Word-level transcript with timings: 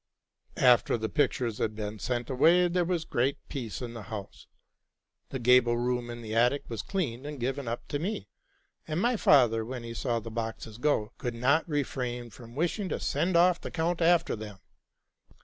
After 0.57 0.97
the 0.97 1.09
pictures 1.09 1.59
had 1.59 1.75
been 1.75 1.99
sent 1.99 2.31
away, 2.31 2.67
there 2.67 2.83
was 2.83 3.05
great 3.05 3.37
peace 3.49 3.83
in 3.83 3.93
the 3.93 4.01
house. 4.01 4.47
The 5.29 5.37
gable 5.37 5.77
room 5.77 6.09
in 6.09 6.23
the 6.23 6.33
attic 6.33 6.63
was 6.67 6.81
cleaned, 6.81 7.21
RELATING 7.23 7.39
TO 7.39 7.45
MY 7.45 7.47
LIFE. 7.49 7.55
95 7.57 7.59
and 7.59 7.65
given 7.67 7.67
up 7.71 7.87
to 7.87 7.99
me; 7.99 8.27
and 8.87 8.99
my 8.99 9.15
father, 9.15 9.63
when 9.63 9.83
he 9.83 9.93
saw 9.93 10.19
the 10.19 10.31
boxes 10.31 10.79
go, 10.79 11.11
could 11.19 11.35
not 11.35 11.69
refrain 11.69 12.31
from 12.31 12.55
wishing 12.55 12.89
to 12.89 12.99
send 12.99 13.37
off 13.37 13.61
the 13.61 13.69
count 13.69 14.01
after 14.01 14.35
them. 14.35 14.57